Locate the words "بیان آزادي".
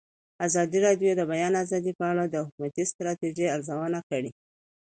1.31-1.91